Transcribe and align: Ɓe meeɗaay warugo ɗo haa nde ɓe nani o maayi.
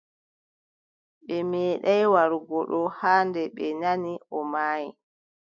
Ɓe 1.25 1.35
meeɗaay 1.51 2.03
warugo 2.13 2.57
ɗo 2.69 2.79
haa 2.99 3.21
nde 3.27 3.41
ɓe 3.55 3.65
nani 3.81 4.11
o 4.37 4.39
maayi. 4.51 4.89